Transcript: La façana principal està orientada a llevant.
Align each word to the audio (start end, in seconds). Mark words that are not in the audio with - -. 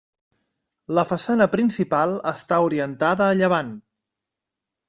La 0.99 1.03
façana 1.09 1.47
principal 1.51 2.17
està 2.31 2.61
orientada 2.71 3.29
a 3.31 3.37
llevant. 3.43 3.73